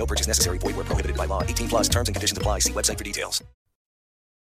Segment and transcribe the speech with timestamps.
[0.00, 0.56] No purchase necessary.
[0.56, 1.42] Void where prohibited by law.
[1.42, 2.60] 18 plus terms and conditions apply.
[2.60, 3.44] See website for details.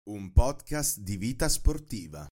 [0.05, 2.27] Un podcast di vita sportiva.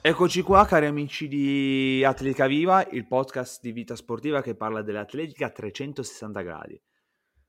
[0.00, 5.46] Eccoci qua, cari amici di Atletica Viva, il podcast di vita sportiva che parla dell'atletica
[5.46, 6.80] a 360 gradi.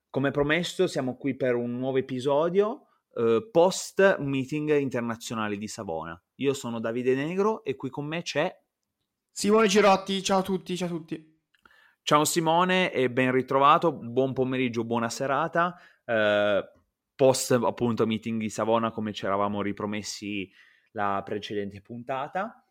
[0.10, 6.22] Come promesso, siamo qui per un nuovo episodio eh, post meeting internazionale di Savona.
[6.36, 8.54] Io sono Davide Negro e qui con me c'è
[9.32, 11.39] Simone Girotti, ciao a tutti, ciao a tutti.
[12.10, 15.80] Ciao Simone e ben ritrovato, buon pomeriggio, buona serata.
[16.04, 16.72] Eh,
[17.14, 20.52] post appunto meeting di Savona come ci eravamo ripromessi
[20.94, 22.66] la precedente puntata.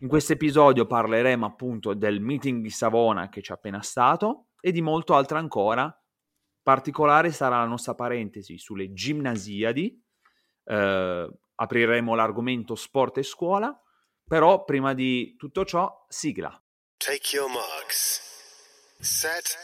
[0.00, 4.82] In questo episodio parleremo appunto del meeting di Savona che c'è appena stato e di
[4.82, 5.98] molto altro ancora.
[6.62, 9.98] Particolare sarà la nostra parentesi sulle gimnasiadi.
[10.64, 13.74] Eh, apriremo l'argomento sport e scuola,
[14.22, 16.62] però prima di tutto ciò, sigla.
[16.98, 18.29] Take your marks.
[19.02, 19.56] Set.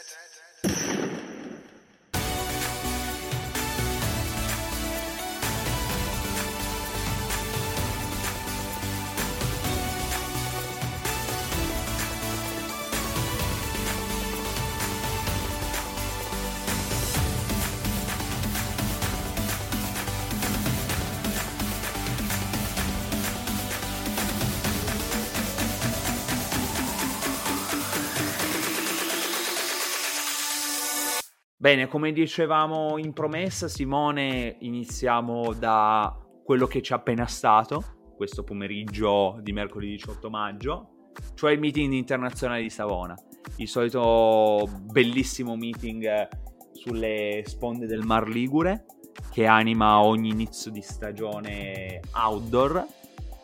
[31.59, 39.39] Bene, come dicevamo in promessa, Simone, iniziamo da quello che c'è appena stato, questo pomeriggio
[39.41, 40.89] di mercoledì 18 maggio,
[41.33, 43.15] cioè il meeting internazionale di Savona.
[43.55, 46.27] Il solito bellissimo meeting
[46.73, 48.85] sulle sponde del Mar Ligure
[49.31, 52.85] che anima ogni inizio di stagione outdoor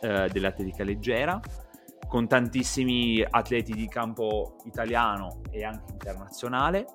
[0.02, 1.40] eh, dell'atletica leggera,
[2.08, 6.86] con tantissimi atleti di campo italiano e anche internazionale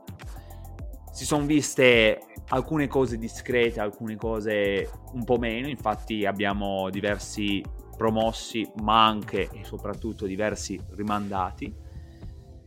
[1.18, 2.20] si sono viste
[2.50, 7.60] alcune cose discrete, alcune cose un po' meno, infatti abbiamo diversi
[7.96, 11.74] promossi, ma anche e soprattutto diversi rimandati.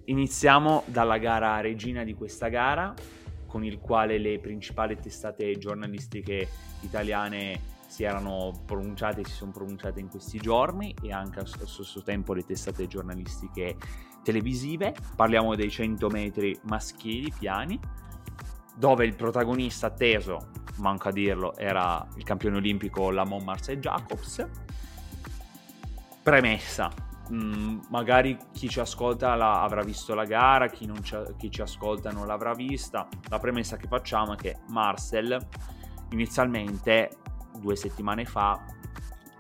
[0.04, 2.94] Iniziamo dalla gara regina di questa gara,
[3.48, 6.50] con il quale le principali testate giornalistiche
[6.82, 7.58] italiane
[7.88, 12.34] si erano pronunciate e si sono pronunciate in questi giorni e anche allo stesso tempo
[12.34, 13.78] le testate giornalistiche
[14.26, 14.94] televisive.
[15.16, 17.80] Parliamo dei 100 metri maschili piani
[18.76, 24.48] dove il protagonista atteso, manco a dirlo, era il campione olimpico Lamont Marcel Jacobs.
[26.24, 26.92] Premessa,
[27.30, 31.62] mh, mm, magari chi ci ascolta la, avrà visto la gara, chi, ci, chi ci
[31.62, 33.08] ascolta non l'avrà vista.
[33.30, 35.38] La premessa che facciamo è che Marcel
[36.12, 37.18] inizialmente,
[37.60, 38.64] due settimane fa,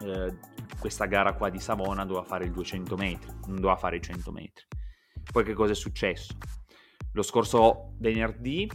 [0.02, 0.38] eh,
[0.80, 4.32] questa gara qua di Savona doveva fare il 200 metri, non doveva fare i 100
[4.32, 4.66] metri.
[5.32, 6.36] Poi che cosa è successo?
[7.14, 8.70] Lo scorso venerdì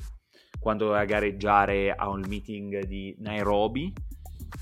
[0.66, 3.93] quando doveva gareggiare a un meeting di Nairobi,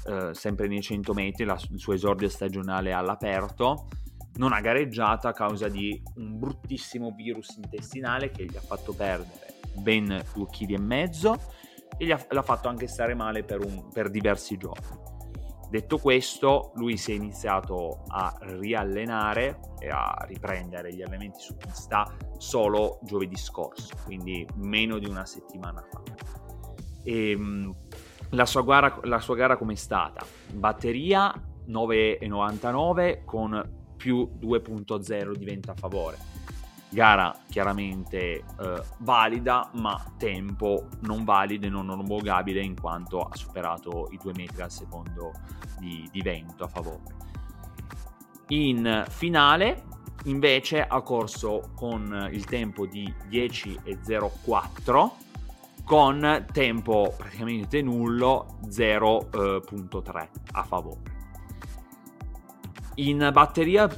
[0.07, 3.89] eh, sempre nei 100 metri, la, il suo esordio stagionale all'aperto,
[4.35, 9.55] non ha gareggiato a causa di un bruttissimo virus intestinale che gli ha fatto perdere
[9.77, 11.41] ben 2,5 kg
[11.97, 15.14] e gli ha, l'ha fatto anche stare male per, un, per diversi giorni.
[15.75, 22.15] Detto questo, lui si è iniziato a riallenare e a riprendere gli allenamenti su pista
[22.39, 26.01] solo giovedì scorso, quindi meno di una settimana fa.
[27.03, 27.75] E, ehm,
[28.31, 30.25] la, sua gara, la sua gara com'è stata?
[30.53, 31.35] Batteria
[31.67, 36.34] 9,99 con più 2.0 di vento a favore
[36.89, 38.19] gara chiaramente
[38.61, 44.33] eh, valida, ma tempo non valido e non omologabile in quanto ha superato i due
[44.35, 45.33] metri al secondo
[45.79, 47.03] di, di vento a favore.
[48.49, 49.85] In finale
[50.25, 55.23] invece ha corso con il tempo di 10,04
[55.85, 61.13] con tempo praticamente nullo 0.3 a favore.
[62.97, 63.89] In batteria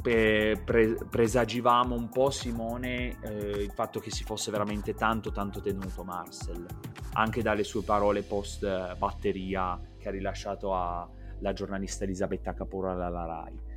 [0.00, 5.60] pre- pre- presagivamo un po' Simone eh, il fatto che si fosse veramente tanto tanto
[5.60, 6.66] tenuto Marcel,
[7.14, 13.68] anche dalle sue parole post batteria che ha rilasciato alla giornalista Elisabetta Caporala alla RAI.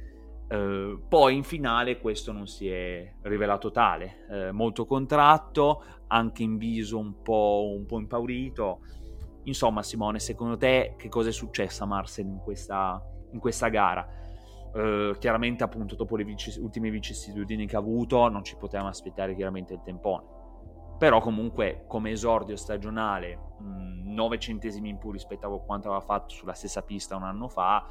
[0.46, 6.58] Uh, poi in finale questo non si è rivelato tale, uh, molto contratto, anche in
[6.58, 8.82] viso un po', un po' impaurito.
[9.46, 14.08] Insomma, Simone, secondo te che cosa è successo a Marcel in questa, in questa gara?
[14.74, 19.36] Uh, chiaramente, appunto, dopo le vici- ultime vicissitudini che ha avuto, non ci potevamo aspettare
[19.36, 20.26] chiaramente il tempone.
[20.98, 26.54] Però, comunque, come esordio stagionale, 9 centesimi in più rispetto a quanto aveva fatto sulla
[26.54, 27.86] stessa pista un anno fa,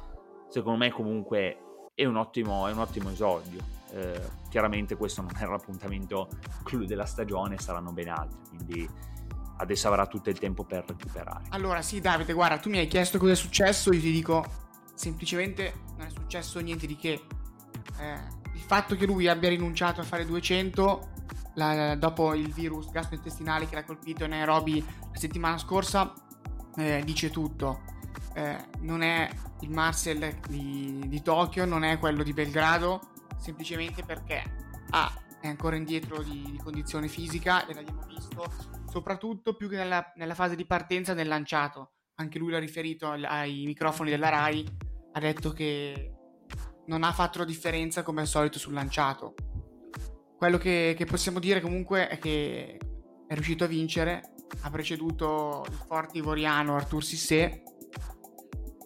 [0.49, 1.57] secondo me, comunque
[1.95, 3.61] è un ottimo, è un ottimo esordio.
[3.91, 6.27] Eh, chiaramente questo non era l'appuntamento
[6.63, 8.89] clou della stagione, saranno ben altri, quindi
[9.57, 11.43] adesso avrà tutto il tempo per recuperare.
[11.49, 14.43] Allora sì Davide, guarda, tu mi hai chiesto cosa è successo, io ti dico
[14.95, 15.82] semplicemente
[16.33, 17.25] successo niente di che.
[17.99, 18.17] Eh,
[18.53, 21.11] il fatto che lui abbia rinunciato a fare 200
[21.55, 26.11] la, dopo il virus gastrointestinale che l'ha colpito in Nairobi la settimana scorsa
[26.77, 27.83] eh, dice tutto.
[28.33, 29.29] Eh, non è
[29.61, 34.41] il Marcel di, di, Tokyo, non è quello di Belgrado, semplicemente perché
[34.89, 38.51] A è ancora indietro di, di condizione fisica e l'abbiamo visto
[38.89, 41.91] soprattutto più che nella, nella, fase di partenza nel lanciato.
[42.15, 44.65] Anche lui l'ha riferito ai microfoni della RAI,
[45.13, 46.22] ha detto che
[46.85, 49.35] non ha fatto la differenza come al solito sul lanciato.
[50.37, 52.77] Quello che, che possiamo dire comunque è che
[53.27, 57.63] è riuscito a vincere, ha preceduto il forte ivoriano Artur Sissé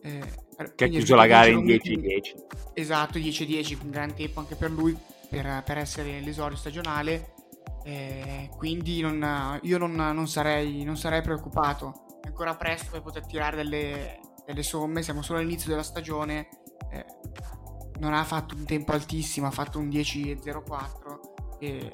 [0.02, 0.46] eh,
[0.76, 2.46] che ha chiuso la gara in 10-10.
[2.74, 4.98] Esatto, 10-10, un gran tempo anche per lui,
[5.30, 7.34] per, per essere l'esordio stagionale.
[7.84, 12.20] Eh, quindi non, io non, non, sarei, non, sarei, preoccupato.
[12.22, 16.50] È ancora presto per poter tirare delle, delle somme, siamo solo all'inizio della stagione.
[16.92, 17.06] Eh,
[18.00, 21.92] non ha fatto un tempo altissimo, ha fatto un 10-04 e,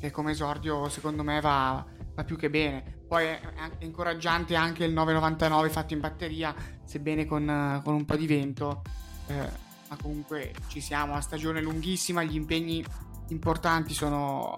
[0.00, 1.84] e come esordio secondo me va,
[2.14, 2.94] va più che bene.
[3.06, 3.40] Poi è
[3.80, 6.54] incoraggiante anche il 9,99 fatto in batteria,
[6.84, 8.82] sebbene con, con un po' di vento.
[9.28, 12.84] Eh, ma comunque ci siamo, la stagione è lunghissima, gli impegni
[13.28, 14.54] importanti sono,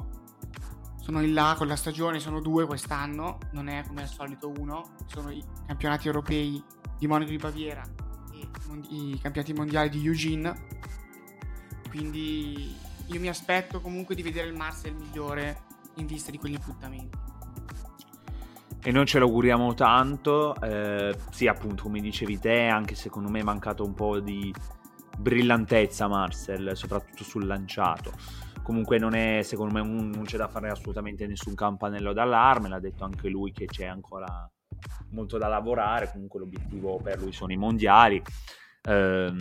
[1.00, 4.94] sono in là con la stagione, sono due quest'anno, non è come al solito uno,
[5.06, 6.62] sono i campionati europei
[6.98, 8.07] di Monaco di Baviera
[8.90, 10.66] i campionati mondiali di Eugene.
[11.88, 15.62] Quindi io mi aspetto comunque di vedere il Marcel migliore
[15.94, 17.28] in vista di quegli appuntamenti
[18.82, 20.54] e noi ce l'auguriamo tanto.
[20.60, 24.52] Eh, sì, appunto, come dicevi te, anche secondo me è mancato un po' di
[25.18, 28.12] brillantezza Marcel, soprattutto sul lanciato.
[28.62, 32.78] Comunque non è, secondo me, un, non c'è da fare assolutamente nessun campanello d'allarme, l'ha
[32.78, 34.48] detto anche lui che c'è ancora
[35.10, 38.22] molto da lavorare, comunque l'obiettivo per lui sono i mondiali.
[38.82, 39.32] Eh,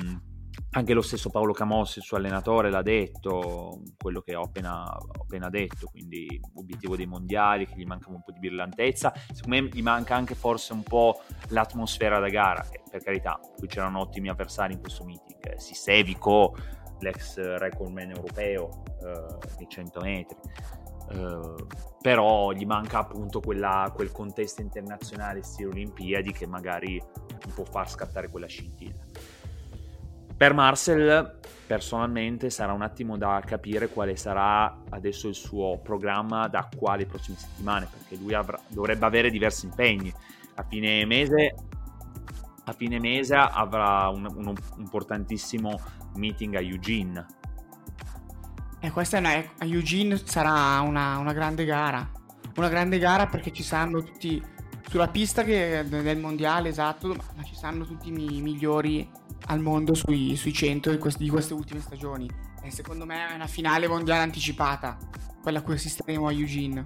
[0.72, 5.22] anche lo stesso Paolo Camossi, il suo allenatore, l'ha detto, quello che ho appena, ho
[5.22, 9.70] appena, detto, quindi obiettivo dei mondiali, che gli manca un po' di brillantezza, secondo me
[9.72, 14.30] gli manca anche forse un po' l'atmosfera da gara, che per carità, qui c'erano ottimi
[14.30, 16.56] avversari in questo meeting, eh, Sisevico,
[17.00, 20.38] l'ex recordman europeo eh, nei 100 metri,
[21.10, 21.66] eh,
[22.02, 27.02] però gli manca appunto quella, quel contesto internazionale stile Olimpiadi che magari
[27.54, 28.96] può far scattare quella scintilla.
[30.38, 36.70] Per Marcel, personalmente, sarà un attimo da capire quale sarà adesso il suo programma da
[36.78, 40.14] qua le prossime settimane, perché lui avrà, dovrebbe avere diversi impegni.
[40.54, 41.56] A fine mese,
[42.66, 45.80] a fine mese avrà un, un, importantissimo
[46.18, 47.26] meeting a Eugene.
[48.88, 52.10] E questa è una, a Eugene sarà una, una grande gara.
[52.56, 54.42] Una grande gara perché ci saranno tutti
[54.88, 59.06] sulla pista che, del mondiale, esatto, ma ci saranno tutti i migliori
[59.48, 62.30] al mondo sui, sui 100 di queste, di queste, ultime stagioni.
[62.64, 64.98] E secondo me è una finale mondiale anticipata,
[65.42, 66.82] quella a cui assisteremo a Eugene.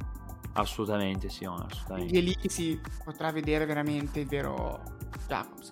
[0.53, 2.17] Assolutamente sì, assolutamente.
[2.17, 4.81] È lì si potrà vedere veramente il vero
[5.27, 5.70] Jacobs.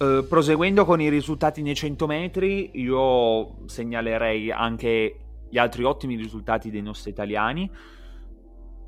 [0.00, 6.70] Uh, proseguendo con i risultati nei 100 metri, io segnalerei anche gli altri ottimi risultati
[6.70, 7.70] dei nostri italiani.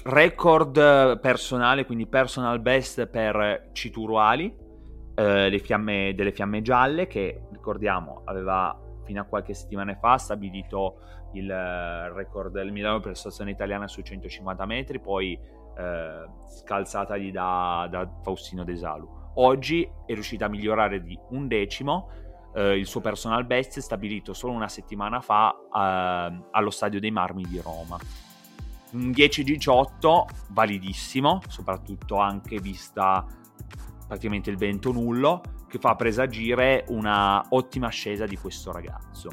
[0.04, 4.56] Record personale, quindi personal best per Cituruali,
[5.14, 10.96] eh, fiamme, delle fiamme gialle che ricordiamo aveva fino a qualche settimana fa stabilito
[11.34, 17.86] il uh, record del Milano per stazione italiana su 150 metri, poi uh, scalzatagli da,
[17.90, 19.21] da Faustino Desalu.
[19.34, 22.08] Oggi è riuscita a migliorare di un decimo
[22.54, 27.60] uh, il suo personal best stabilito solo una settimana fa allo Stadio dei Marmi di
[27.60, 27.98] Roma.
[28.92, 33.24] Un 10-18 validissimo, soprattutto anche vista
[34.06, 39.30] praticamente il vento nullo, che fa presagire una ottima ascesa di questo ragazzo.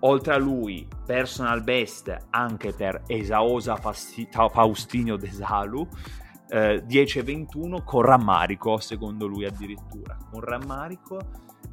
[0.00, 5.88] Oltre a lui, personal best anche per Esaosa Faustinio Desalu,
[6.48, 10.16] eh, 10-21 con rammarico, secondo lui addirittura.
[10.30, 11.18] Con rammarico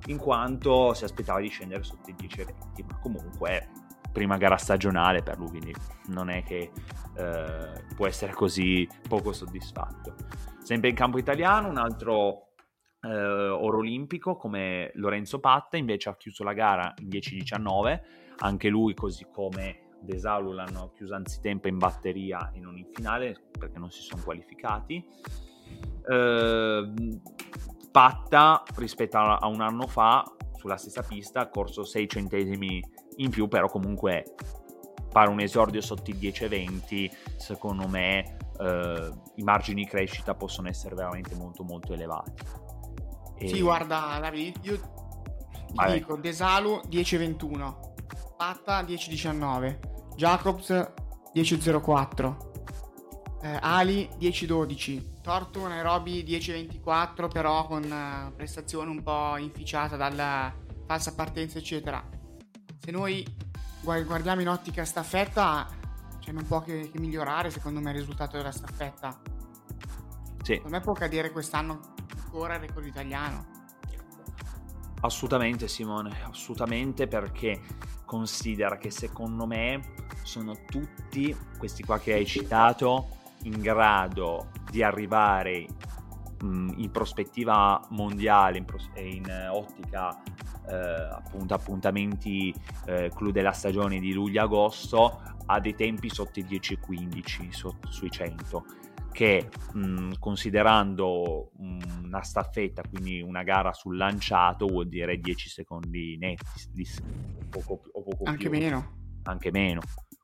[0.08, 3.70] in quanto si aspettava di scendere sotto i 10-20, ma comunque
[4.12, 5.74] prima gara stagionale per lui, quindi
[6.08, 6.72] non è che
[7.18, 10.16] eh, può essere così poco soddisfatto.
[10.64, 12.54] Sempre in campo italiano, un altro
[13.02, 18.00] eh, oro olimpico come Lorenzo Patta, invece ha chiuso la gara in 10-19,
[18.38, 23.78] anche lui così come Desalu l'hanno chiuso anzitempo in batteria e non in finale perché
[23.80, 25.06] non si sono qualificati.
[26.08, 26.94] Eh,
[27.92, 30.24] Patta rispetto a un anno fa
[30.56, 32.84] sulla stessa pista ha corso 6 centesimi
[33.18, 34.36] in più, però comunque
[35.12, 40.94] fare un esordio sotto i 10-20, secondo me eh, i margini di crescita possono essere
[40.96, 42.34] veramente molto molto elevati.
[43.38, 43.48] E...
[43.48, 44.78] Sì, guarda Davide, io
[45.72, 47.76] ti dico Desalu 10-21,
[48.36, 50.70] Patta 10-19, Jacobs
[51.34, 52.36] 10-04,
[53.42, 60.54] eh, Ali 10-12, Torto Nairobi 10-24 però con uh, prestazione un po' inficiata dalla
[60.86, 62.16] falsa partenza eccetera
[62.86, 63.26] se noi
[63.82, 65.68] guardiamo in ottica staffetta,
[66.20, 69.20] c'è non può che, che, migliorare secondo me il risultato della staffetta.
[70.44, 70.54] Sì.
[70.54, 73.54] Secondo me può cadere quest'anno ancora il record italiano.
[75.02, 77.60] Assolutamente Simone, assolutamente perché
[78.16, 79.82] considera che secondo me
[80.24, 83.10] sono tutti questi qua che hai citato
[83.44, 85.68] in grado di arrivare
[86.42, 90.24] mh, in prospettiva mondiale, in, pros- in ottica
[90.70, 90.76] eh,
[91.12, 92.56] appunto appuntamenti
[92.86, 98.66] eh, clou della stagione di luglio-agosto a dei tempi sotto i 10-15 so, sui 100
[99.16, 106.44] che mh, considerando una staffetta, quindi una gara sul lanciato, vuol dire 10 secondi netti,
[106.72, 106.86] di,
[107.50, 108.60] poco, o poco anche più.
[108.60, 109.20] meno.
[109.24, 109.80] Anche meno.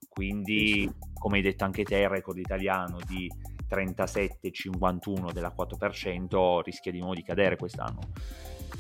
[0.10, 3.32] Quindi, come hai detto anche te, il record italiano di
[3.70, 8.00] 37-51 della 4% rischia di nuovo di cadere quest'anno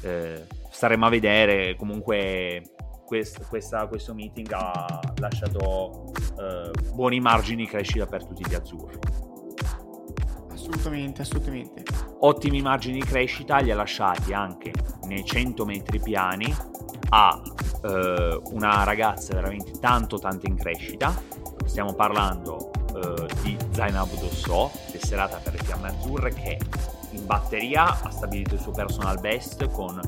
[0.01, 1.75] eh, staremo a vedere.
[1.75, 2.73] Comunque,
[3.05, 9.30] quest, questa, questo meeting ha lasciato eh, buoni margini di crescita per tutti gli azzurri.
[10.71, 11.83] Assolutamente, assolutamente.
[12.19, 14.71] Ottimi margini di crescita li ha lasciati anche
[15.03, 16.53] nei 100 metri piani
[17.09, 17.41] a
[17.83, 21.13] eh, una ragazza veramente tanto tanto in crescita.
[21.65, 26.57] Stiamo parlando eh, di Zainab Dosso, tesserata per le fiamme azzurre, che
[27.11, 29.99] in batteria ha stabilito il suo personal best con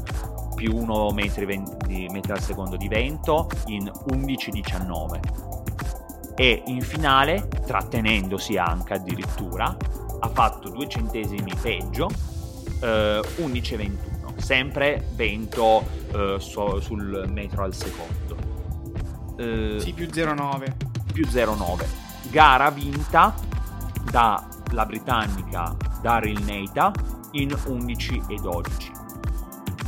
[0.56, 5.63] più 1 metri, 20, metri al secondo di vento in 11-19
[6.36, 9.76] e in finale, trattenendosi anche addirittura,
[10.20, 12.10] ha fatto due centesimi peggio,
[12.82, 18.36] eh, 11-21, sempre vento eh, so, sul metro al secondo.
[19.38, 20.76] Eh, sì, più 0,9.
[21.12, 21.86] Più 0,9.
[22.30, 23.36] Gara vinta
[24.10, 26.92] dalla britannica Daryl Neita
[27.32, 29.03] in 11 e 12.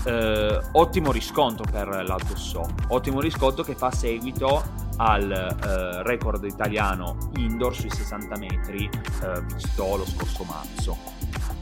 [0.06, 4.64] Eh, ottimo riscontro per l'Alto So, ottimo riscontro che fa seguito
[4.98, 10.98] al eh, record italiano indoor sui 60 metri eh, visto lo scorso marzo.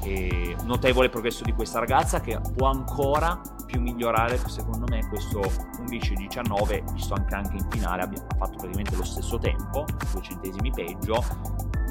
[0.04, 6.92] E notevole progresso di questa ragazza che può ancora più migliorare secondo me questo 11-19
[6.92, 11.24] visto anche, anche in finale ha fatto praticamente lo stesso tempo due centesimi peggio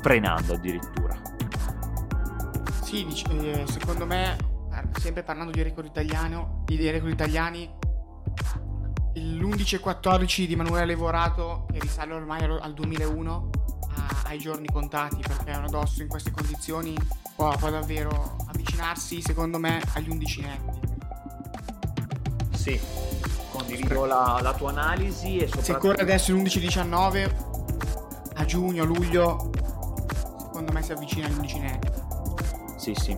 [0.03, 1.33] frenando addirittura
[2.93, 4.37] sì, eh, secondo me,
[5.01, 7.71] sempre parlando di record italiano, di record italiani,
[9.15, 13.51] l'11 e 14 di Manuele Levorato, che risale ormai al 2001,
[14.25, 16.97] ai giorni contati, perché un addosso in queste condizioni
[17.35, 20.91] può, può davvero avvicinarsi, secondo me, agli 11 netti.
[22.57, 22.81] Sì,
[23.51, 25.73] condivido la, la, tua analisi e soprattutto...
[25.73, 27.51] Se corre adesso l'11-19,
[28.35, 29.51] a giugno, luglio,
[30.39, 32.03] secondo me si avvicina agli 11 netti
[32.83, 33.17] sì, sì,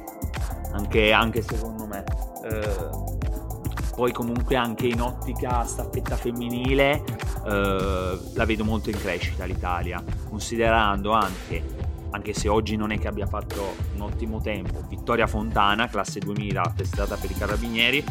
[0.75, 2.04] anche, anche secondo me.
[2.45, 3.23] Eh,
[3.95, 7.04] poi comunque anche in ottica staffetta femminile
[7.47, 11.62] eh, la vedo molto in crescita l'Italia, considerando anche,
[12.11, 16.73] anche se oggi non è che abbia fatto un ottimo tempo, Vittoria Fontana, classe 2000,
[16.76, 18.04] testata per i carabinieri,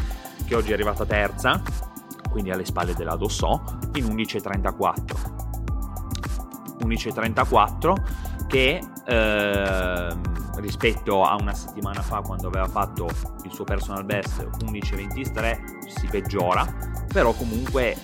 [0.46, 1.62] che oggi è arrivata terza,
[2.29, 3.62] quindi alle spalle della Dossò,
[3.96, 5.51] in 11.34.
[6.84, 7.96] 11.34
[8.48, 13.10] che eh, rispetto a una settimana fa quando aveva fatto
[13.43, 16.65] il suo personal best 11-23 si peggiora
[17.12, 17.95] però comunque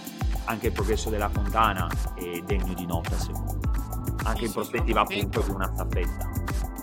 [0.49, 4.17] anche il progresso della Fontana è degno di nota secondo me.
[4.23, 6.29] Anche Sì, in prospettiva appunto di una staffetta.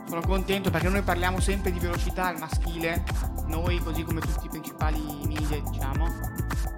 [0.09, 3.05] Sono contento perché noi parliamo sempre di velocità al maschile,
[3.47, 6.07] noi così come tutti i principali media diciamo,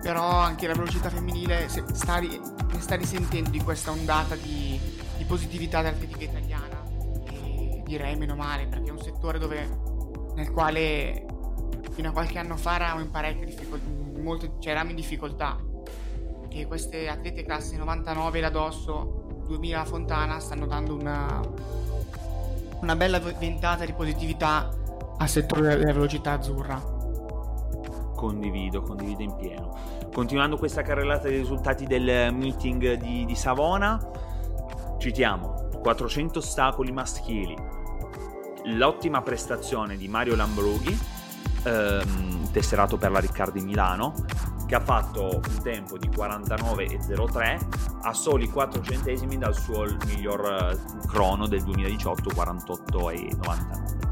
[0.00, 2.40] però anche la velocità femminile sta, ri-
[2.78, 4.80] sta risentendo di questa ondata di,
[5.18, 6.47] di positività dell'atletica italiana
[7.88, 9.66] direi meno male perché è un settore dove,
[10.34, 11.24] nel quale
[11.92, 13.88] fino a qualche anno fa eravamo in parecchie difficoltà,
[14.60, 15.56] cioè eravamo in difficoltà
[16.50, 21.40] e queste atlete classe 99 la Dosso 2000 Fontana stanno dando una,
[22.80, 24.70] una bella ventata di positività
[25.16, 26.96] al settore della velocità azzurra.
[28.14, 29.76] Condivido, condivido in pieno.
[30.12, 33.98] Continuando questa carrellata dei risultati del meeting di, di Savona,
[34.98, 37.56] citiamo 400 ostacoli maschili,
[38.76, 40.98] l'ottima prestazione di Mario Lambrughi,
[41.64, 44.14] ehm, tesserato per la Riccardi Milano,
[44.66, 47.58] che ha fatto un tempo di 49,03
[48.02, 54.06] a soli 4 centesimi dal suo miglior eh, crono del 2018, 48,99.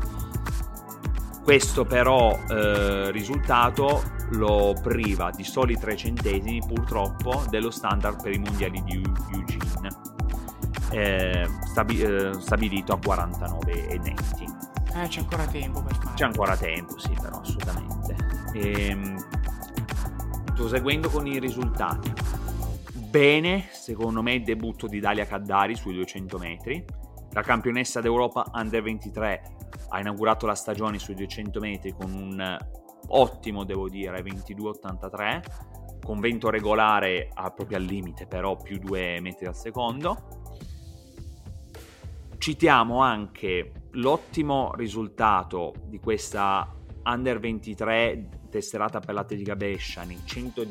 [1.42, 8.38] Questo però eh, risultato lo priva di soli 3 centesimi purtroppo dello standard per i
[8.38, 9.00] mondiali di
[9.32, 10.05] Eugene,
[10.90, 14.44] eh, stabi- eh, stabilito a 49,20.
[14.94, 16.14] Eh, c'è ancora tempo per fare.
[16.14, 18.16] C'è ancora tempo, sì, però assolutamente.
[18.54, 19.16] Ehm,
[20.54, 22.12] proseguendo con i risultati.
[22.92, 26.84] Bene, secondo me, il debutto di Dalia Caddari sui 200 metri.
[27.32, 29.42] La campionessa d'Europa Under 23
[29.90, 32.58] ha inaugurato la stagione sui 200 metri con un
[33.08, 35.42] ottimo, devo dire, 22,83
[36.02, 40.44] con vento regolare a, proprio al limite, però più 2 metri al secondo.
[42.38, 46.72] Citiamo anche l'ottimo risultato di questa
[47.04, 50.66] Under 23 tesserata per l'Atletica Brescia nei 100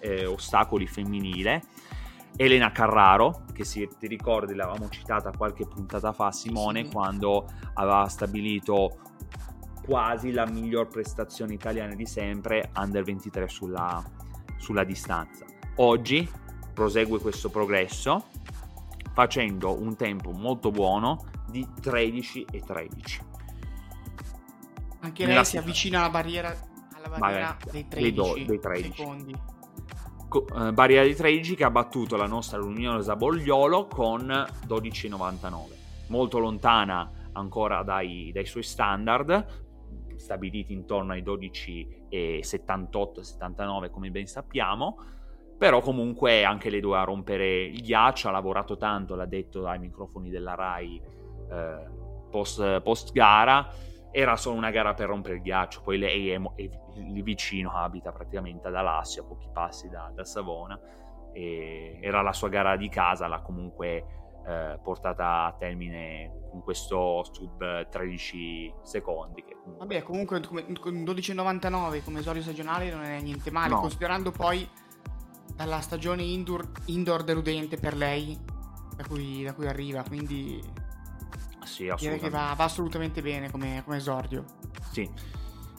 [0.00, 1.62] eh, ostacoli femminile.
[2.36, 6.90] Elena Carraro, che se ti ricordi l'avevamo citata qualche puntata fa Simone, Sì.
[6.90, 8.98] quando aveva stabilito
[9.84, 14.02] quasi la miglior prestazione italiana di sempre, Under 23 sulla,
[14.56, 15.44] sulla distanza.
[15.76, 16.28] Oggi
[16.72, 18.26] prosegue questo progresso
[19.20, 23.20] facendo un tempo molto buono di 13 e 13.
[25.00, 25.62] Anche Nella lei si fila.
[25.62, 26.56] avvicina alla barriera,
[26.94, 28.92] alla barriera Vabbè, dei dei 13, do- dei 13.
[28.96, 29.36] secondi.
[30.26, 34.26] Co- eh, barriera di 13 che ha battuto la nostra luminosa Bogliolo con
[34.66, 35.76] 12,99.
[36.08, 44.96] Molto lontana ancora dai, dai suoi standard, stabiliti intorno ai 12,78-79 come ben sappiamo.
[45.60, 50.30] Però comunque anche lei doveva rompere il ghiaccio, ha lavorato tanto, l'ha detto ai microfoni
[50.30, 51.02] della RAI
[51.50, 51.86] eh,
[52.30, 53.68] post, post gara.
[54.10, 58.10] Era solo una gara per rompere il ghiaccio, poi lei è, è lì vicino, abita
[58.10, 60.80] praticamente ad Alassio, a pochi passi da, da Savona.
[61.34, 64.04] Era la sua gara di casa, l'ha comunque
[64.46, 69.42] eh, portata a termine con questo sub 13 secondi.
[69.42, 70.40] Comunque- Vabbè, comunque
[70.80, 73.80] con 12,99 come esordio stagionale non è niente male, No.
[73.80, 74.66] considerando poi
[75.60, 78.34] dalla stagione indoor, indoor deludente per lei
[78.96, 80.58] da cui, da cui arriva, quindi
[81.64, 84.42] sì, direi che va, va assolutamente bene come, come esordio.
[84.90, 85.06] Sì.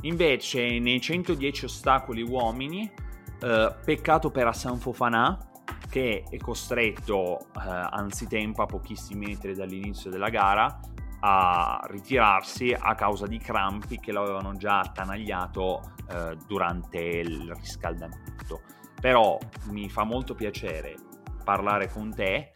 [0.01, 2.91] Invece nei 110 ostacoli uomini,
[3.39, 5.49] eh, peccato per Hassan Fofana
[5.89, 10.79] che è costretto eh, anzitempo a pochissimi metri dall'inizio della gara
[11.21, 18.61] a ritirarsi a causa di crampi che lo avevano già attanagliato eh, durante il riscaldamento.
[19.01, 19.39] Però
[19.71, 20.95] mi fa molto piacere
[21.43, 22.51] parlare con te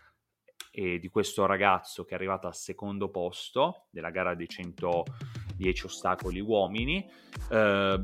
[0.70, 6.40] e di questo ragazzo che è arrivato al secondo posto della gara dei 110 ostacoli
[6.40, 7.10] uomini,
[7.50, 8.00] eh,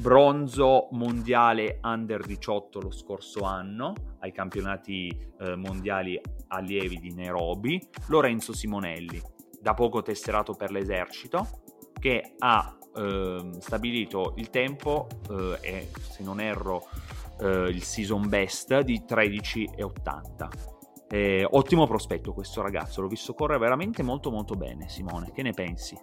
[0.00, 5.08] bronzo mondiale under 18 lo scorso anno ai campionati
[5.40, 9.20] eh, mondiali allievi di Nairobi, Lorenzo Simonelli,
[9.60, 11.62] da poco tesserato per l'esercito,
[11.98, 16.88] che ha ehm, stabilito il tempo eh, e se non erro
[17.42, 20.48] eh, il season best di 13,80.
[21.08, 24.88] Eh, ottimo prospetto questo ragazzo, l'ho visto correre veramente molto molto bene.
[24.88, 25.98] Simone, che ne pensi?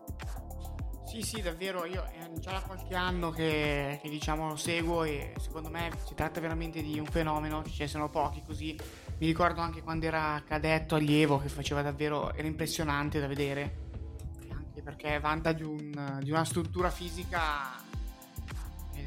[1.09, 5.33] Sì, sì, davvero, io è già da qualche anno che, che, diciamo lo seguo e
[5.39, 8.77] secondo me si tratta veramente di un fenomeno, ce ne sono pochi così.
[9.17, 13.87] Mi ricordo anche quando era cadetto allievo che faceva davvero, era impressionante da vedere,
[14.51, 17.75] anche perché vanta di, un, di una struttura fisica
[18.93, 19.05] eh,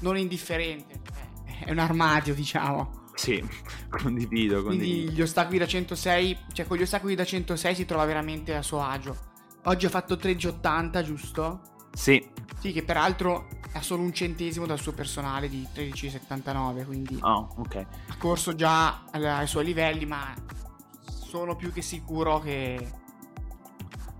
[0.00, 1.27] non, indifferente, eh,
[1.64, 3.06] è un armadio diciamo.
[3.14, 3.44] Sì,
[3.90, 4.66] condivido, condivido.
[4.66, 8.62] Quindi gli ostacoli da 106, cioè con gli ostacoli da 106 si trova veramente a
[8.62, 9.16] suo agio.
[9.64, 11.60] Oggi ha fatto 13,80, giusto?
[11.92, 12.24] Sì.
[12.60, 17.76] Sì, che peraltro ha solo un centesimo dal suo personale di 13,79, quindi oh, ok.
[17.76, 20.32] ha corso già ai suoi livelli, ma
[21.06, 22.88] sono più che sicuro che,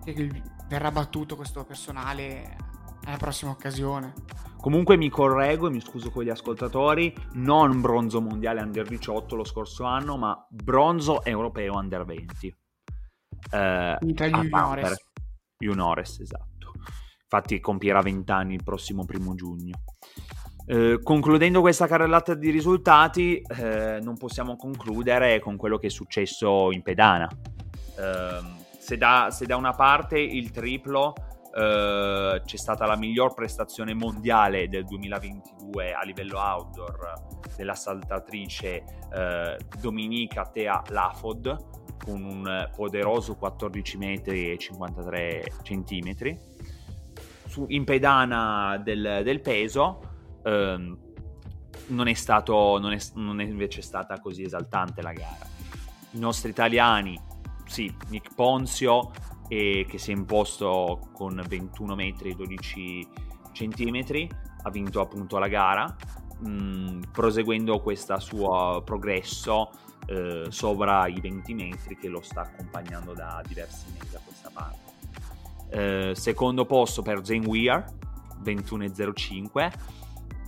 [0.05, 2.57] che verrà battuto questo personale
[3.05, 4.13] alla prossima occasione.
[4.61, 9.45] Comunque mi correggo e mi scuso con gli ascoltatori, non bronzo mondiale under 18 lo
[9.45, 12.47] scorso anno, ma bronzo europeo under 20.
[13.51, 15.11] Eh, tra gli juniores.
[15.57, 16.73] Juniores, esatto.
[17.23, 19.83] Infatti compierà 20 anni il prossimo primo giugno.
[20.67, 26.73] Eh, concludendo questa carrellata di risultati, eh, non possiamo concludere con quello che è successo
[26.73, 27.29] in pedana.
[27.97, 28.41] Eh,
[28.79, 31.15] se, da, se da una parte il triplo
[31.59, 37.15] Uh, c'è stata la miglior prestazione mondiale del 2022 a livello outdoor
[37.57, 46.39] della saltatrice uh, Dominica Tea Lafod con un poderoso 14 metri e 53 centimetri.
[47.49, 50.01] Su, in pedana del, del peso
[50.45, 50.97] uh,
[51.89, 55.47] non, è stato, non, è, non è invece stata così esaltante la gara.
[56.13, 57.21] I nostri italiani,
[57.65, 59.11] sì, Nick Ponzio
[59.49, 63.09] e che si è imposto con 21 metri e 12
[63.53, 64.29] centimetri,
[64.63, 65.97] ha vinto appunto la gara,
[66.41, 69.71] mh, mm, proseguendo questo suo progresso
[70.07, 74.87] eh, sopra i 20 metri che lo sta accompagnando da diversi mesi a questa parte.
[75.71, 77.85] Eh, secondo posto per Zane Weir,
[78.43, 79.73] 21,05.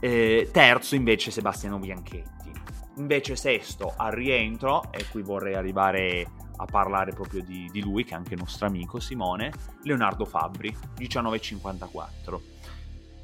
[0.01, 2.51] Eh, terzo invece Sebastiano Bianchetti.
[2.97, 6.27] Invece sesto al rientro, e qui vorrei arrivare
[6.61, 9.51] a parlare proprio di, di lui, che è anche nostro amico Simone,
[9.83, 12.43] Leonardo Fabbri, 1954.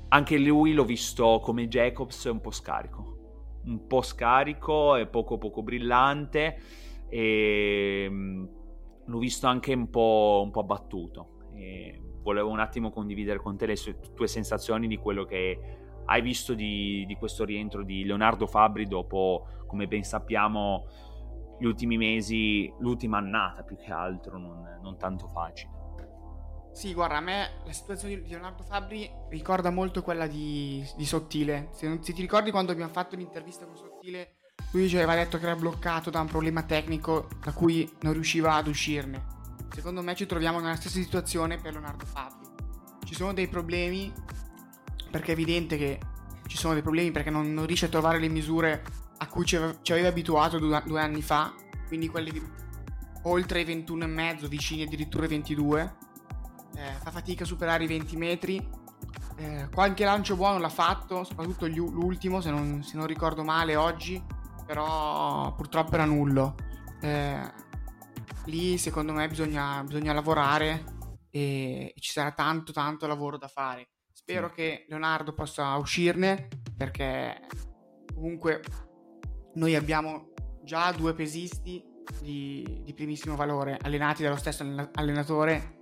[0.08, 5.62] Anche lui l'ho visto come Jacobs un po' scarico, un po' scarico e poco poco
[5.62, 6.58] brillante
[7.08, 8.44] e mm,
[9.04, 11.50] l'ho visto anche un po', un po abbattuto.
[11.54, 15.60] E volevo un attimo condividere con te le sue, tue sensazioni di quello che
[16.06, 20.86] hai visto di, di questo rientro di Leonardo Fabbri dopo, come ben sappiamo,
[21.58, 25.74] gli ultimi mesi, l'ultima annata più che altro, non, non tanto facile.
[26.76, 31.70] Sì, guarda, a me la situazione di Leonardo Fabri ricorda molto quella di, di Sottile.
[31.72, 34.34] Se, non, se, ti ricordi quando abbiamo fatto l'intervista con Sottile,
[34.72, 38.56] lui ci aveva detto che era bloccato da un problema tecnico da cui non riusciva
[38.56, 39.24] ad uscirne.
[39.70, 42.46] Secondo me ci troviamo nella stessa situazione per Leonardo Fabri.
[43.04, 44.12] Ci sono dei problemi,
[45.10, 45.98] perché è evidente che
[46.46, 48.82] ci sono dei problemi perché non, non riesce a trovare le misure
[49.18, 51.54] a cui ci aveva, ci aveva abituato due, due, anni fa,
[51.86, 52.42] quindi quelli di
[53.22, 55.96] oltre i 21,5, vicini addirittura ai 22.
[56.76, 58.70] Eh, fa fatica a superare i 20 metri.
[59.38, 64.22] Eh, qualche lancio buono l'ha fatto, soprattutto l'ultimo, se non, se non, ricordo male oggi,
[64.64, 66.54] però purtroppo era nullo.
[67.00, 67.64] Eh,
[68.46, 70.84] lì secondo me bisogna, bisogna lavorare
[71.30, 73.90] e, e, ci sarà tanto tanto lavoro da fare.
[74.12, 77.46] Spero che Leonardo possa uscirne perché
[78.14, 78.62] comunque
[79.56, 80.28] noi abbiamo
[80.62, 81.82] già due pesisti
[82.20, 84.64] di, di primissimo valore, allenati dallo stesso
[84.94, 85.74] allenatore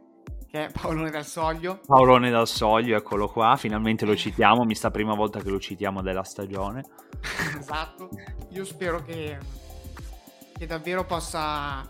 [0.50, 1.80] che è Paolone dal Soglio.
[1.84, 6.00] Paolone dal Soglio, eccolo qua, finalmente lo citiamo, mi sta prima volta che lo citiamo
[6.00, 6.84] della stagione.
[7.58, 8.08] esatto,
[8.50, 9.36] io spero che,
[10.56, 11.84] che, davvero possa,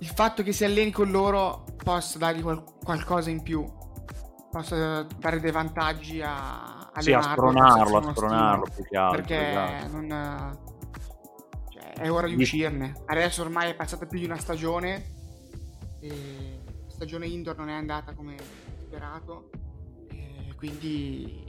[0.00, 3.64] il fatto che si alleni con loro possa dargli qual- qualcosa in più,
[4.50, 9.22] possa dare dei vantaggi a, a sì, a spronarlo, a spronarlo più che altro.
[9.22, 9.92] Perché esatto.
[9.96, 10.68] non
[12.00, 12.94] è ora di uscirne.
[13.04, 15.18] Adesso ormai è passata più di una stagione.
[16.00, 18.36] E la stagione indoor non è andata come
[18.86, 19.50] sperato.
[20.56, 21.44] quindi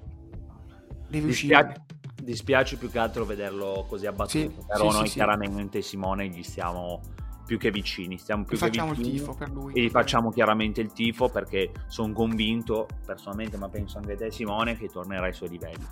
[1.07, 1.85] dispiace, uscire.
[2.21, 4.29] Dispiace più che altro vederlo così abbattuto.
[4.37, 6.99] Sì, Però sì, noi sì, chiaramente Simone gli stiamo
[7.45, 8.17] più che vicini.
[8.17, 9.73] Stiamo più e facciamo vicini, il tifo per lui.
[9.73, 14.77] E gli facciamo chiaramente il tifo perché sono convinto, personalmente, ma penso anche te, Simone,
[14.77, 15.85] che tornerà ai suoi livelli.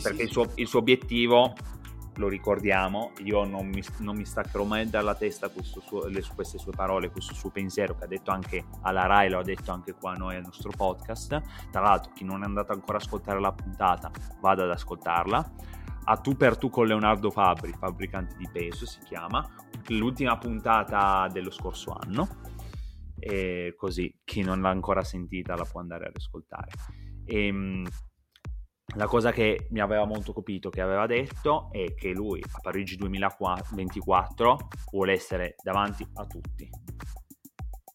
[0.00, 1.54] perché il suo, il suo obiettivo
[2.16, 6.72] lo ricordiamo, io non mi, non mi staccherò mai dalla testa suo, le, queste sue
[6.72, 10.12] parole, questo suo pensiero che ha detto anche alla RAI, lo ha detto anche qua
[10.12, 11.70] a noi al nostro podcast.
[11.70, 15.52] Tra l'altro, chi non è andato ancora a ascoltare la puntata, vada ad ascoltarla.
[16.08, 19.44] A tu per tu con Leonardo Fabri, fabbricante di peso si chiama,
[19.88, 22.28] l'ultima puntata dello scorso anno.
[23.18, 26.70] E così chi non l'ha ancora sentita la può andare ad ascoltare.
[27.24, 27.86] E, ehm,
[28.96, 32.96] la cosa che mi aveva molto colpito che aveva detto è che lui a Parigi
[32.96, 34.56] 2024
[34.90, 36.70] vuole essere davanti a tutti.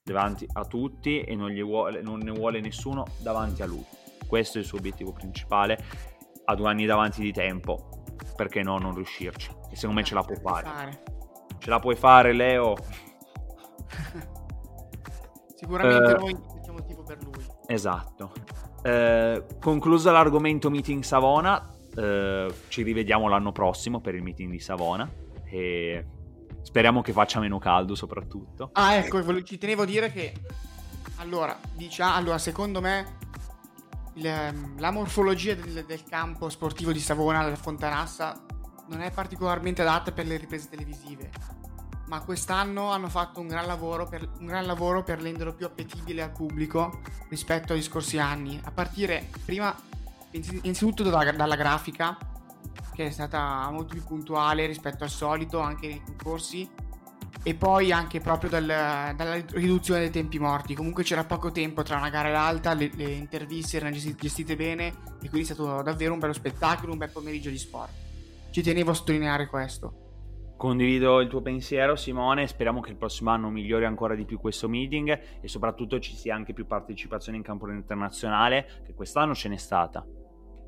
[0.03, 3.83] Davanti a tutti e non, vuole, non, ne vuole nessuno davanti a lui.
[4.27, 5.83] Questo è il suo obiettivo principale
[6.45, 7.89] a due anni davanti di tempo.
[8.35, 9.49] Perché no non riuscirci?
[9.71, 10.67] E secondo me ce la può fare.
[10.67, 11.03] fare?
[11.57, 12.75] Ce la puoi fare Leo?
[15.55, 17.45] Sicuramente uh, noi facciamo tipo per lui.
[17.67, 18.31] esatto
[18.81, 25.09] eh, concluso l'argomento meeting Savona, eh, ci rivediamo l'anno prossimo per il meeting di Savona
[25.43, 26.05] e
[26.61, 28.69] Speriamo che faccia meno caldo soprattutto.
[28.73, 30.33] Ah, ecco, ci tenevo a dire che
[31.17, 33.17] allora, diciamo, allora secondo me
[34.15, 38.45] il, ehm, la morfologia del, del, campo sportivo di Savona, la Fontanassa,
[38.89, 41.31] non è particolarmente adatta per le riprese televisive.
[42.11, 46.33] Ma quest'anno hanno fatto un gran lavoro per, gran lavoro per renderlo più appetibile al
[46.33, 48.59] pubblico rispetto agli scorsi anni.
[48.65, 49.73] A partire prima,
[50.31, 52.17] innanzitutto dalla, dalla grafica,
[52.93, 56.69] che è stata molto più puntuale rispetto al solito, anche nei concorsi
[57.43, 60.75] e poi anche proprio dal, dalla riduzione dei tempi morti.
[60.75, 64.87] Comunque c'era poco tempo tra una gara e l'altra, le, le interviste erano gestite bene
[65.21, 67.93] e quindi è stato davvero un bello spettacolo, un bel pomeriggio di sport.
[68.51, 70.00] Ci tenevo a sottolineare questo.
[70.61, 74.69] Condivido il tuo pensiero Simone, speriamo che il prossimo anno migliori ancora di più questo
[74.69, 79.57] meeting e soprattutto ci sia anche più partecipazione in campo internazionale, che quest'anno ce n'è
[79.57, 80.05] stata,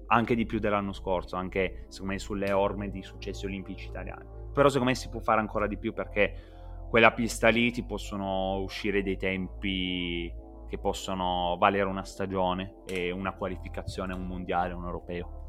[0.08, 4.26] anche di più dell'anno scorso, anche secondo me sulle orme di successi olimpici italiani.
[4.52, 8.62] Però secondo me si può fare ancora di più perché quella pista lì ti possono
[8.62, 10.34] uscire dei tempi
[10.70, 15.42] che possono valere una stagione e una qualificazione un mondiale, un europeo.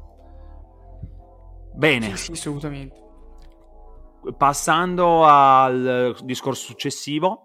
[1.73, 2.15] Bene.
[2.15, 3.04] Sì, sì, assolutamente.
[4.37, 7.43] Passando al discorso successivo,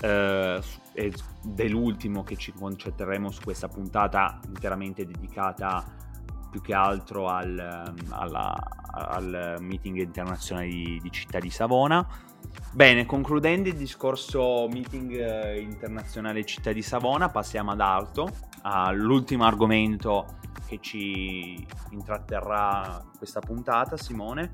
[0.00, 0.60] eh,
[0.92, 1.22] ed
[1.56, 5.84] è l'ultimo che ci concentreremo su questa puntata interamente dedicata
[6.50, 8.54] più che altro al, alla,
[8.92, 12.06] al meeting internazionale di, di Città di Savona.
[12.72, 18.28] Bene, concludendo il discorso meeting eh, internazionale città di Savona, passiamo ad altro,
[18.62, 24.52] all'ultimo argomento che ci intratterrà questa puntata, Simone,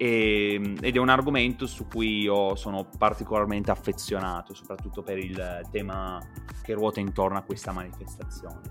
[0.00, 6.18] e, ed è un argomento su cui io sono particolarmente affezionato, soprattutto per il tema
[6.62, 8.62] che ruota intorno a questa manifestazione.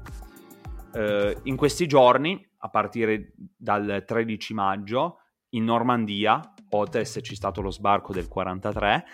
[0.91, 7.61] Eh, in questi giorni, a partire dal 13 maggio, in Normandia, oltre ad esserci stato
[7.61, 9.05] lo sbarco del 43,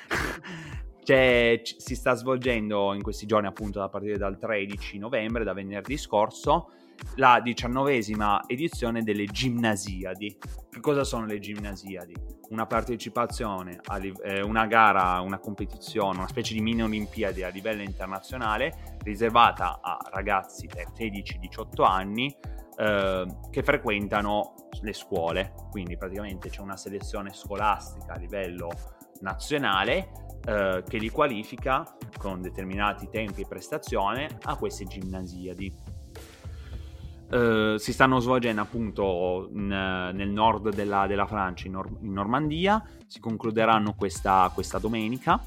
[1.03, 5.97] cioè, si sta svolgendo in questi giorni, appunto, a partire dal 13 novembre, da venerdì
[5.97, 6.69] scorso,
[7.15, 10.37] la diciannovesima edizione delle Gimnasiadi.
[10.69, 12.13] Che cosa sono le Gimnasiadi?
[12.49, 17.81] Una partecipazione, a, eh, una gara, una competizione, una specie di mini Olimpiadi a livello
[17.81, 22.35] internazionale riservata a ragazzi per 16-18 anni
[22.77, 28.69] eh, che frequentano le scuole, quindi praticamente c'è una selezione scolastica a livello
[29.21, 30.11] nazionale
[30.45, 35.84] eh, che li qualifica con determinati tempi e prestazione a queste ginnasiadi.
[37.27, 42.83] Uh, si stanno svolgendo appunto in, nel nord della, della Francia, in, Nor- in, Normandia,
[43.07, 45.41] si concluderanno questa, questa domenica.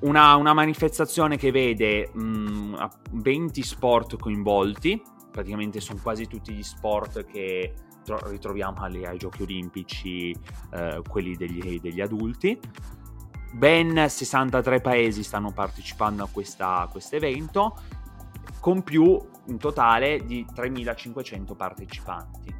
[0.00, 7.24] Una, una, manifestazione che vede mh, 20 sport coinvolti, praticamente sono quasi tutti gli sport
[7.24, 7.72] che
[8.04, 10.36] tro- ritroviamo alle, ai giochi olimpici,
[10.72, 12.60] eh, quelli degli, degli, adulti.
[13.52, 17.76] Ben 63 paesi stanno partecipando a questo evento,
[18.64, 22.54] con più in totale di 3500 partecipanti.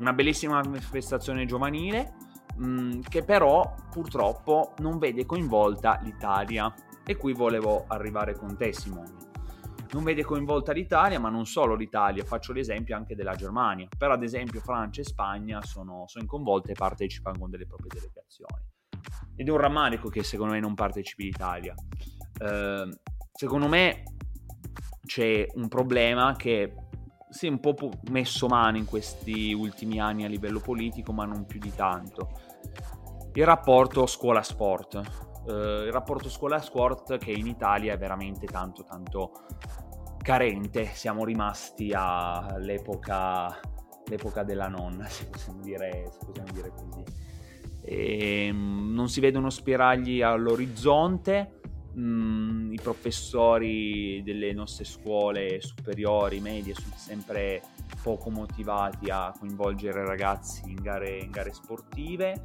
[0.00, 2.14] Una bellissima manifestazione giovanile
[2.60, 6.74] mm, che però purtroppo non vede coinvolta l'Italia.
[7.06, 9.30] E qui volevo arrivare con te Simone
[9.92, 14.22] non vede coinvolta l'Italia, ma non solo l'Italia, faccio l'esempio anche della Germania, però ad
[14.22, 18.64] esempio Francia e Spagna sono, sono coinvolte e partecipano con delle proprie delegazioni.
[19.36, 21.74] Ed è un rammarico che secondo me non partecipi l'Italia.
[22.40, 22.88] Eh,
[23.34, 24.02] secondo me
[25.04, 26.74] c'è un problema che
[27.28, 27.76] si è un po'
[28.10, 32.30] messo mano in questi ultimi anni a livello politico, ma non più di tanto.
[33.32, 35.00] Il rapporto scuola-sport.
[35.44, 39.32] Uh, il rapporto scuola-sport che in Italia è veramente tanto tanto
[40.18, 43.58] carente, siamo rimasti all'epoca
[44.06, 47.04] l'epoca della nonna, se possiamo dire, se possiamo dire così.
[47.82, 51.60] E, ehm, non si vedono spiragli all'orizzonte,
[51.96, 57.62] mm, i professori delle nostre scuole superiori, medie, sono sempre
[58.02, 62.42] poco motivati a coinvolgere ragazzi in gare, in gare sportive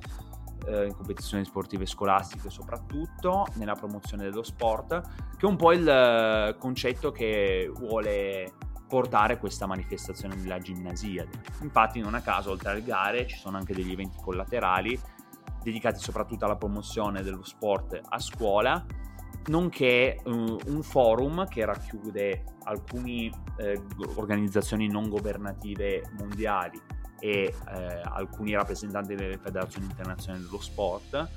[0.68, 5.02] eh, in competizioni sportive scolastiche soprattutto, nella promozione dello sport,
[5.38, 8.54] che è un po' il eh, concetto che vuole
[8.88, 11.26] portare questa manifestazione della gimnasia.
[11.62, 15.00] Infatti non a caso oltre alle gare ci sono anche degli eventi collaterali
[15.62, 18.86] dedicati soprattutto alla promozione dello sport a scuola,
[19.48, 23.82] nonché uh, un forum che racchiude alcune eh,
[24.16, 26.80] organizzazioni non governative mondiali
[27.20, 31.30] e eh, alcuni rappresentanti delle federazioni internazionali dello sport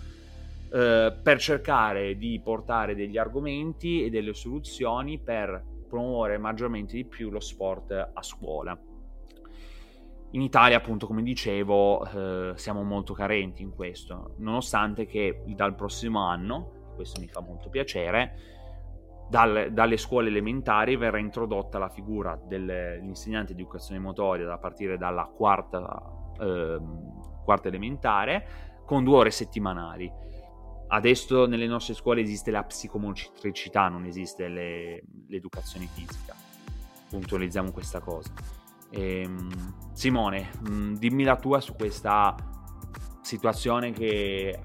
[0.72, 7.30] eh, per cercare di portare degli argomenti e delle soluzioni per promuovere maggiormente di più
[7.30, 8.78] lo sport a scuola.
[10.32, 16.20] In Italia, appunto, come dicevo, eh, siamo molto carenti in questo, nonostante che dal prossimo
[16.24, 18.34] anno, questo mi fa molto piacere,
[19.30, 25.24] dal, dalle scuole elementari verrà introdotta la figura dell'insegnante di educazione motoria da partire dalla
[25.24, 26.02] quarta,
[26.40, 26.80] eh,
[27.44, 30.12] quarta elementare con due ore settimanali.
[30.88, 36.34] Adesso nelle nostre scuole esiste la psicomotricità, non esiste le, l'educazione fisica.
[37.08, 38.32] Puntualizziamo questa cosa.
[38.90, 42.34] Ehm, Simone, mm, dimmi la tua su questa
[43.20, 44.58] situazione che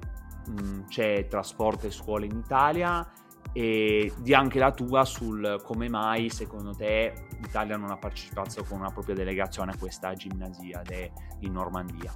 [0.48, 3.08] mh, mm, c'è trasporto e scuole in Italia
[3.52, 8.80] e di anche la tua sul come mai secondo te l'Italia non ha partecipato con
[8.80, 10.82] una propria delegazione a questa gimnasia
[11.40, 12.14] in Normandia.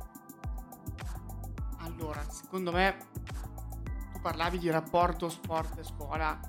[1.77, 2.97] Allora, secondo me
[4.11, 6.39] tu parlavi di rapporto sport e scuola,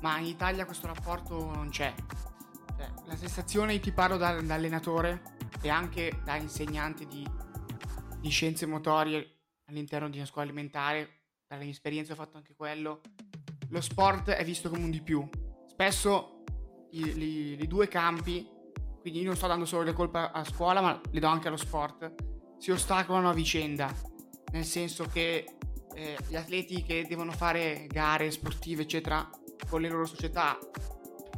[0.00, 1.92] ma in Italia questo rapporto non c'è.
[2.76, 7.26] Cioè, la sensazione, ti parlo da, da, allenatore e anche da insegnante di,
[8.18, 11.19] di scienze motorie all'interno di una scuola alimentare,
[11.50, 13.00] dalle mie esperienze ho fatto anche quello,
[13.70, 15.28] lo sport è visto come un di più.
[15.66, 16.44] Spesso
[16.92, 18.48] i, i, i due campi,
[19.00, 21.56] quindi io non sto dando solo le colpe a scuola, ma le do anche allo
[21.56, 22.14] sport,
[22.58, 23.92] si ostacolano a vicenda.
[24.52, 25.56] Nel senso che
[25.92, 29.28] eh, gli atleti che devono fare gare sportive, eccetera,
[29.68, 30.56] con le loro società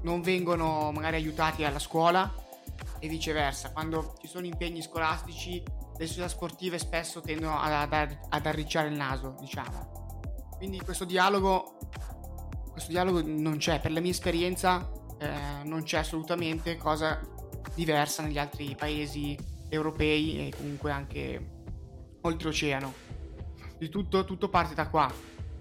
[0.03, 2.31] non vengono magari aiutati alla scuola
[2.99, 3.73] e viceversa.
[3.73, 5.63] Quando ci sono impegni scolastici,
[5.97, 10.02] le società sportive spesso tendono ad, ad, ad arricciare il naso, diciamo.
[10.63, 11.77] Quindi questo dialogo
[12.71, 17.21] questo dialogo non c'è, per la mia esperienza eh, non c'è assolutamente cosa
[17.75, 19.37] diversa negli altri paesi
[19.69, 21.51] europei e comunque anche
[22.21, 22.95] oltreoceano.
[23.77, 25.13] Di tutto, tutto parte da qua.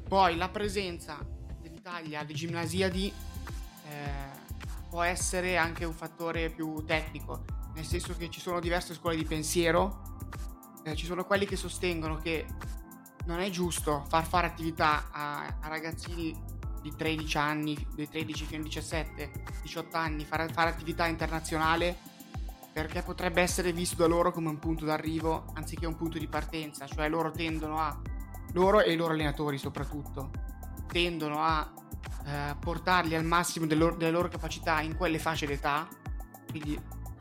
[0.07, 1.17] Poi la presenza
[1.59, 4.03] dell'Italia alle gimnasiadi eh,
[4.87, 9.25] può essere anche un fattore più tecnico, nel senso che ci sono diverse scuole di
[9.25, 10.19] pensiero,
[10.83, 12.45] eh, ci sono quelli che sostengono che
[13.25, 18.63] non è giusto far fare attività a, a ragazzini di 13 anni, dei 13 fino
[18.63, 19.31] ai 17,
[19.62, 22.10] 18 anni, fare, fare attività internazionale
[22.73, 26.88] perché potrebbe essere visto da loro come un punto d'arrivo anziché un punto di partenza,
[26.88, 27.99] cioè loro tendono a,
[28.53, 30.31] loro e i loro allenatori soprattutto,
[30.88, 31.69] tendono a
[32.25, 35.88] eh, portarli al massimo delle loro, delle loro capacità in quelle fasce d'età,
[36.49, 36.79] quindi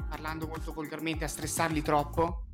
[0.08, 2.44] parlando molto volgarmente a stressarli troppo,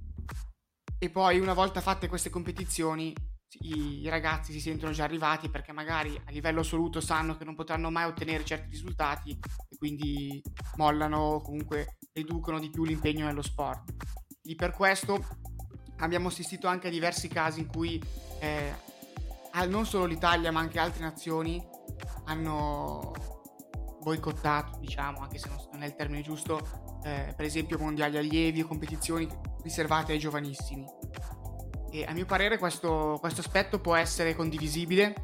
[0.98, 3.14] e poi una volta fatte queste competizioni
[3.60, 7.90] i ragazzi si sentono già arrivati perché magari a livello assoluto sanno che non potranno
[7.90, 9.30] mai ottenere certi risultati
[9.68, 10.42] e quindi
[10.76, 13.94] mollano o comunque riducono di più l'impegno nello sport.
[14.42, 15.24] E per questo
[15.98, 18.02] abbiamo assistito anche a diversi casi in cui
[18.40, 18.72] eh,
[19.68, 21.64] non solo l'Italia ma anche altre nazioni
[22.24, 23.12] hanno
[24.00, 28.66] boicottato, diciamo, anche se non è il termine giusto, eh, per esempio mondiali allievi o
[28.66, 29.28] competizioni
[29.62, 30.84] riservate ai giovanissimi
[31.96, 35.14] e a mio parere questo, questo aspetto può essere condivisibile,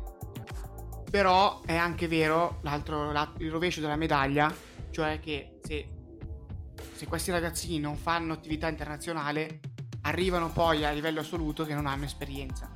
[1.11, 4.51] però è anche vero l'altro, il rovescio della medaglia,
[4.91, 5.89] cioè che se,
[6.95, 9.61] se questi ragazzini non fanno attività internazionale,
[10.03, 12.73] arrivano poi a livello assoluto che non hanno esperienza.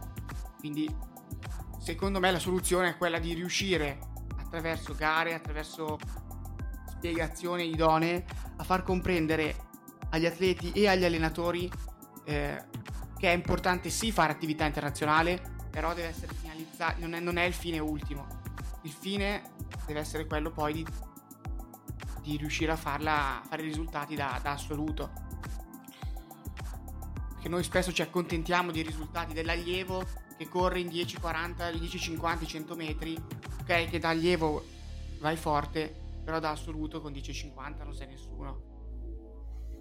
[0.59, 0.95] Quindi
[1.79, 3.99] secondo me la soluzione è quella di riuscire
[4.37, 5.99] attraverso gare, attraverso
[6.91, 8.27] spiegazioni idonee
[8.59, 9.57] a far comprendere
[10.11, 11.71] agli atleti e agli allenatori
[12.27, 12.63] eh,
[13.19, 17.55] che è importante sì fare attività internazionale, però deve essere finalizzato, non non è il
[17.55, 18.27] fine ultimo.
[18.83, 19.43] Il fine
[19.87, 20.87] deve essere quello poi di,
[22.23, 25.11] di riuscire a farla, fare i risultati da, da assoluto.
[27.35, 30.05] Perché noi spesso ci accontentiamo dei risultati dell'allievo
[30.37, 33.17] che corre in 10, 40, 10, 50, 100 metri,
[33.61, 34.65] ok, che da allievo
[35.21, 38.75] vai forte, però da assoluto con 10, 50 non sei nessuno.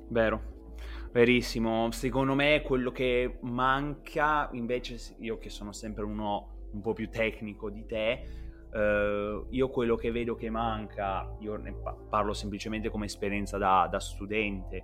[0.09, 0.54] Vero,
[1.15, 7.09] Verissimo, secondo me quello che manca, invece io che sono sempre uno un po' più
[7.09, 8.25] tecnico di te,
[8.73, 11.73] uh, io quello che vedo che manca, io ne
[12.09, 14.83] parlo semplicemente come esperienza da, da studente,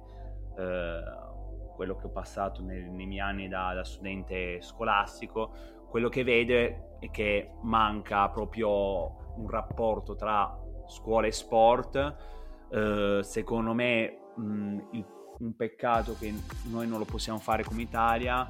[0.56, 5.52] uh, quello che ho passato nei, nei miei anni da, da, studente scolastico,
[5.89, 10.58] quello che vedo è che manca proprio un rapporto tra
[10.88, 12.15] scuola e sport,
[12.69, 16.33] uh, secondo me mh, il un peccato che
[16.69, 18.48] noi non lo possiamo fare come Italia,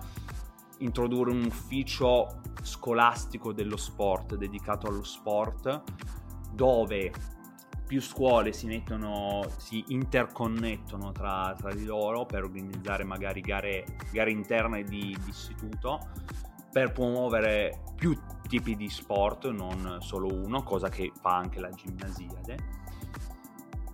[0.79, 5.83] introdurre un ufficio scolastico dello sport, dedicato allo sport,
[6.51, 7.11] dove
[7.87, 14.31] più scuole si mettono, si interconnettono tra, tra di loro per organizzare magari gare, gare
[14.31, 15.99] interne di, di istituto,
[16.71, 18.17] per promuovere più
[18.47, 22.80] tipi di sport, non solo uno, cosa che fa anche la ginnasiade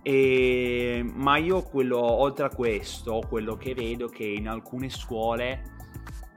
[0.08, 5.76] E, ma io quello, oltre a questo, quello che vedo è che in alcune scuole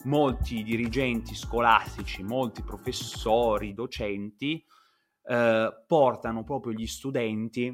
[0.04, 4.62] molti dirigenti scolastici, molti professori, docenti
[5.24, 7.74] eh, portano proprio gli studenti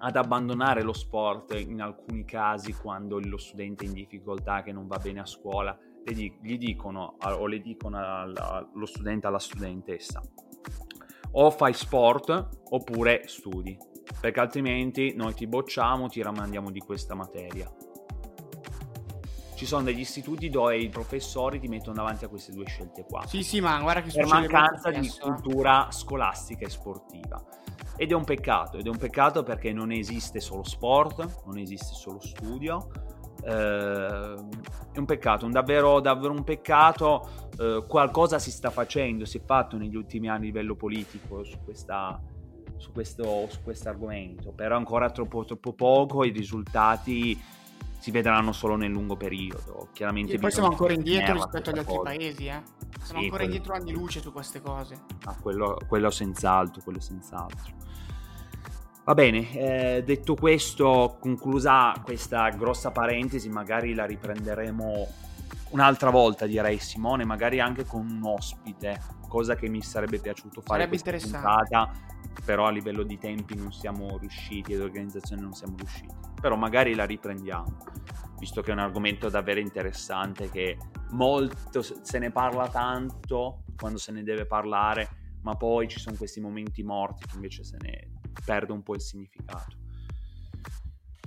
[0.00, 4.86] ad abbandonare lo sport in alcuni casi quando lo studente è in difficoltà, che non
[4.86, 10.20] va bene a scuola, gli dicono o le dicono allo studente, alla studentessa,
[11.30, 17.70] o fai sport oppure studi, perché altrimenti noi ti bocciamo, ti ramandiamo di questa materia.
[19.54, 23.24] Ci sono degli istituti dove i professori ti mettono davanti a queste due scelte qua.
[23.26, 25.12] Sì, sì, ma guarda che per mancanza di eh.
[25.18, 27.42] cultura scolastica e sportiva.
[27.96, 31.94] Ed è un peccato, ed è un peccato perché non esiste solo sport, non esiste
[31.94, 32.90] solo studio.
[33.42, 34.34] Eh,
[34.92, 37.48] è un peccato, un davvero, davvero un peccato.
[37.58, 41.56] Eh, qualcosa si sta facendo, si è fatto negli ultimi anni a livello politico su
[41.64, 42.20] questa,
[42.78, 47.40] su questo su argomento, però ancora troppo, troppo poco, i risultati
[47.98, 49.88] si vedranno solo nel lungo periodo.
[49.92, 52.10] Chiaramente e poi siamo ancora indietro rispetto agli altri cosa.
[52.10, 52.62] paesi, eh?
[53.02, 53.44] Siamo sì, ancora quello...
[53.44, 55.00] indietro anni luce su queste cose.
[55.24, 57.74] Ah, quello, quello senz'altro, quello senz'altro.
[59.04, 65.06] Va bene, eh, detto questo, conclusa questa grossa parentesi, magari la riprenderemo
[65.70, 70.80] un'altra volta, direi Simone, magari anche con un ospite, cosa che mi sarebbe piaciuto fare
[70.80, 71.38] sarebbe interessante.
[71.38, 71.92] puntata,
[72.44, 76.14] però a livello di tempi non siamo riusciti, ed organizzazione non siamo riusciti.
[76.40, 77.76] Però magari la riprendiamo,
[78.38, 80.76] visto che è un argomento davvero interessante che
[81.10, 86.40] molto se ne parla tanto quando se ne deve parlare, ma poi ci sono questi
[86.40, 88.08] momenti morti che invece se ne
[88.44, 89.76] perde un po' il significato.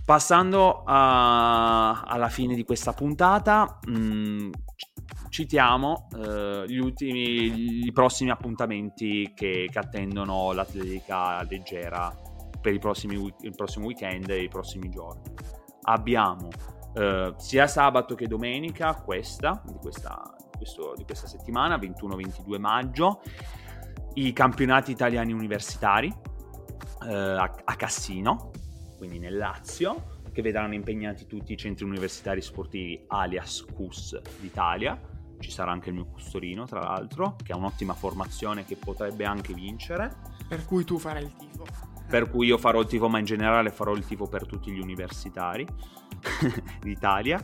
[0.03, 4.51] Passando a, alla fine di questa puntata, mh, mm,
[5.39, 12.13] citiamo uh, gli, ultimi, i prossimi appuntamenti che, che, attendono l'atletica leggera
[12.59, 15.21] per i prossimi, il prossimo weekend e i prossimi giorni.
[15.83, 16.49] Abbiamo
[16.95, 23.21] uh, sia sabato che domenica, questa, di questa, questo, di questa settimana, 21-22 maggio,
[24.15, 26.13] i campionati italiani universitari
[27.07, 28.51] eh, a, a Cassino,
[28.97, 34.99] quindi nel Lazio, che vedranno impegnati tutti i centri universitari sportivi alias CUS d'Italia.
[35.39, 39.53] Ci sarà anche il mio custorino, tra l'altro, che ha un'ottima formazione che potrebbe anche
[39.53, 40.15] vincere.
[40.47, 41.65] Per cui tu farai il tifo.
[42.07, 44.79] Per cui io farò il tifo, ma in generale farò il tifo per tutti gli
[44.79, 45.65] universitari
[46.81, 47.41] d'Italia.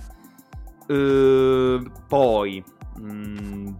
[0.87, 2.63] Uh, poi...
[2.99, 3.73] Mm,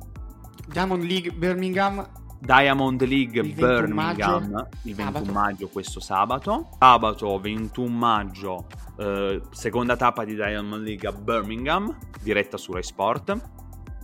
[0.68, 2.05] Diamond League Birmingham
[2.45, 4.70] Diamond League il Birmingham maggio.
[4.84, 5.32] il 21 sabato.
[5.32, 6.70] maggio questo sabato.
[6.78, 13.41] Sabato 21 maggio, eh, seconda tappa di Diamond League a Birmingham, diretta su Rai Sport.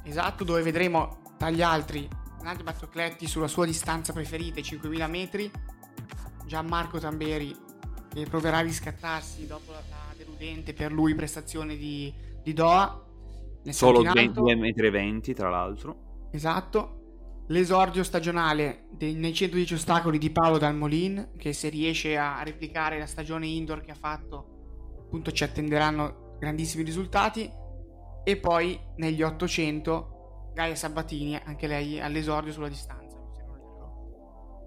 [0.04, 2.08] Esatto, dove vedremo tra gli altri
[2.42, 5.52] Nati Battocletti sulla sua distanza preferita, i 5000 metri.
[6.46, 7.56] Gianmarco Tamberi
[8.14, 13.06] che proverà a riscattarsi dopo la, la deludente per lui prestazione di, di Doha.
[13.70, 16.30] Solo 22 metri e 20 tra l'altro.
[16.32, 17.02] Esatto
[17.52, 23.06] l'esordio stagionale dei, nei 110 ostacoli di Paolo Dalmolin, che se riesce a replicare la
[23.06, 27.50] stagione indoor che ha fatto, appunto ci attenderanno grandissimi risultati.
[28.24, 33.18] E poi negli 800 Gaia Sabatini, anche lei all'esordio sulla distanza.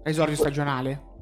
[0.03, 1.13] Esordio stagionale.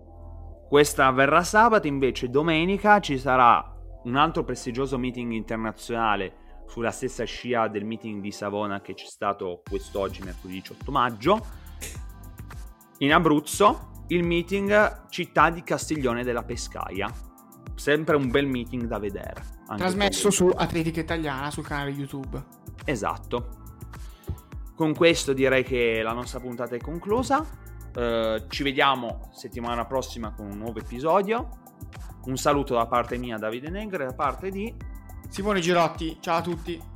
[0.67, 3.71] Questa avverrà sabato, invece domenica ci sarà
[4.03, 9.61] un altro prestigioso meeting internazionale sulla stessa scia del meeting di Savona che c'è stato
[9.69, 11.45] quest'oggi, mercoledì 18 maggio.
[12.99, 17.11] In Abruzzo, il meeting città di Castiglione della Pescaia.
[17.75, 19.43] Sempre un bel meeting da vedere.
[19.77, 22.43] Trasmesso su Atletica Italiana sul canale YouTube.
[22.85, 23.61] Esatto.
[24.75, 27.45] Con questo direi che la nostra puntata è conclusa.
[27.95, 31.61] Uh, ci vediamo settimana prossima con un nuovo episodio.
[32.25, 34.73] Un saluto da parte mia, Davide Negre, da parte di
[35.29, 36.92] Simone Girotti, ciao a tutti.